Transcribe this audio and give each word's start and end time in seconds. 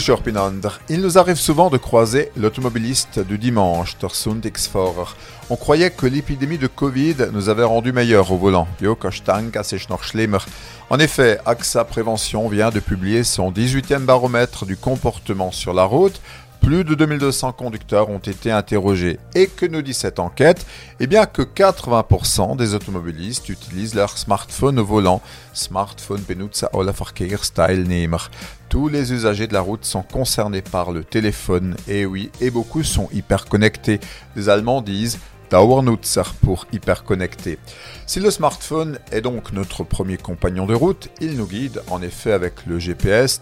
Pinander. 0.00 0.70
Il 0.88 1.00
nous 1.02 1.18
arrive 1.18 1.36
souvent 1.36 1.70
de 1.70 1.76
croiser 1.76 2.32
l'automobiliste 2.36 3.20
du 3.20 3.38
dimanche, 3.38 3.96
der 4.00 4.12
Sonntagsfahrer. 4.12 5.14
On 5.50 5.56
croyait 5.56 5.90
que 5.90 6.06
l'épidémie 6.06 6.58
de 6.58 6.66
Covid 6.66 7.14
nous 7.32 7.48
avait 7.48 7.62
rendu 7.62 7.92
meilleurs 7.92 8.32
au 8.32 8.36
volant. 8.36 8.66
En 10.90 10.98
effet, 10.98 11.38
AXA 11.46 11.84
Prévention 11.84 12.48
vient 12.48 12.70
de 12.70 12.80
publier 12.80 13.22
son 13.22 13.52
18e 13.52 14.00
baromètre 14.00 14.66
du 14.66 14.76
comportement 14.76 15.52
sur 15.52 15.72
la 15.72 15.84
route 15.84 16.20
plus 16.64 16.82
de 16.82 16.94
2200 16.94 17.52
conducteurs 17.52 18.08
ont 18.08 18.18
été 18.18 18.50
interrogés. 18.50 19.18
Et 19.34 19.48
que 19.48 19.66
nous 19.66 19.82
dit 19.82 19.92
cette 19.92 20.18
enquête? 20.18 20.64
Eh 20.98 21.06
bien 21.06 21.26
que 21.26 21.42
80% 21.42 22.56
des 22.56 22.74
automobilistes 22.74 23.50
utilisent 23.50 23.94
leur 23.94 24.16
smartphone 24.16 24.78
au 24.78 24.84
volant. 24.84 25.20
Smartphone 25.52 26.22
benutzer 26.26 26.66
aller 26.72 26.90
Verkehrsteilnehmer. 26.90 28.16
Tous 28.70 28.88
les 28.88 29.12
usagers 29.12 29.46
de 29.46 29.52
la 29.52 29.60
route 29.60 29.84
sont 29.84 30.02
concernés 30.02 30.62
par 30.62 30.90
le 30.90 31.04
téléphone. 31.04 31.76
Et 31.86 32.06
oui, 32.06 32.30
et 32.40 32.50
beaucoup 32.50 32.82
sont 32.82 33.10
hyper 33.12 33.44
connectés. 33.44 34.00
Les 34.34 34.48
Allemands 34.48 34.80
disent 34.80 35.18
pour 36.42 36.66
hyper 36.72 37.04
connecté. 37.04 37.58
Si 38.06 38.20
le 38.20 38.30
smartphone 38.30 38.98
est 39.12 39.20
donc 39.20 39.52
notre 39.52 39.84
premier 39.84 40.16
compagnon 40.16 40.66
de 40.66 40.74
route, 40.74 41.08
il 41.20 41.36
nous 41.36 41.46
guide 41.46 41.82
en 41.90 42.02
effet 42.02 42.32
avec 42.32 42.66
le 42.66 42.78
GPS, 42.78 43.40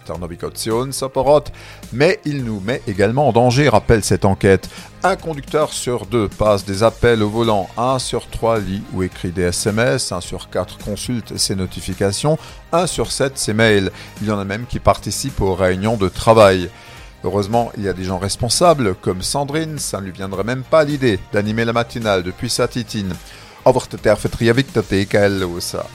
mais 1.91 2.19
il 2.25 2.43
nous 2.43 2.59
met 2.59 2.81
également 2.87 3.27
en 3.27 3.31
danger, 3.33 3.69
rappelle 3.69 4.03
cette 4.03 4.25
enquête. 4.25 4.69
Un 5.03 5.17
conducteur 5.17 5.73
sur 5.73 6.05
deux 6.05 6.29
passe 6.29 6.63
des 6.63 6.81
appels 6.81 7.23
au 7.23 7.29
volant, 7.29 7.67
un 7.77 7.99
sur 7.99 8.29
trois 8.29 8.59
lit 8.59 8.83
ou 8.93 9.03
écrit 9.03 9.31
des 9.31 9.43
SMS, 9.43 10.13
un 10.13 10.21
sur 10.21 10.49
quatre 10.49 10.77
consulte 10.77 11.37
ses 11.37 11.55
notifications, 11.55 12.37
un 12.71 12.87
sur 12.87 13.11
sept 13.11 13.37
ses 13.37 13.53
mails. 13.53 13.91
Il 14.21 14.27
y 14.27 14.31
en 14.31 14.39
a 14.39 14.45
même 14.45 14.65
qui 14.65 14.79
participent 14.79 15.41
aux 15.41 15.55
réunions 15.55 15.97
de 15.97 16.07
travail. 16.07 16.69
Heureusement, 17.23 17.71
il 17.77 17.83
y 17.83 17.89
a 17.89 17.93
des 17.93 18.03
gens 18.03 18.17
responsables, 18.17 18.95
comme 18.95 19.21
Sandrine, 19.21 19.79
ça 19.79 20.01
ne 20.01 20.05
lui 20.05 20.11
viendrait 20.11 20.43
même 20.43 20.63
pas 20.63 20.83
l'idée 20.83 21.19
d'animer 21.31 21.63
la 21.63 21.71
matinale 21.71 22.21
depuis 22.21 22.49
sa 22.49 22.67
titine. 22.67 23.13
La 23.65 23.71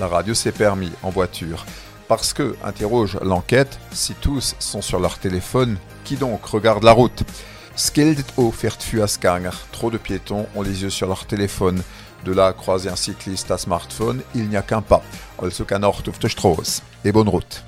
radio 0.07 0.33
s'est 0.33 0.53
permis 0.53 0.91
en 1.03 1.11
voiture. 1.11 1.67
Parce 2.09 2.33
que, 2.33 2.57
interroge 2.65 3.19
l'enquête, 3.23 3.79
si 3.93 4.15
tous 4.15 4.57
sont 4.59 4.81
sur 4.81 5.01
leur 5.01 5.19
téléphone, 5.19 5.77
qui 6.05 6.17
donc 6.17 6.47
regarde 6.47 6.83
la 6.83 6.93
route? 6.93 7.25
Trop 9.71 9.91
de 9.91 9.99
piétons 9.99 10.47
ont 10.57 10.63
les 10.63 10.83
yeux 10.83 10.91
sur 10.91 11.09
leur 11.09 11.27
téléphone. 11.27 11.83
De 12.25 12.33
là 12.33 12.55
croiser 12.55 12.89
un 12.89 12.97
cycliste 12.97 13.51
à 13.51 13.59
smartphone, 13.59 14.23
il 14.35 14.49
n'y 14.49 14.57
a 14.57 14.63
qu'un 14.63 14.81
pas. 14.81 15.03
Et 17.05 17.13
bonne 17.13 17.29
route. 17.29 17.65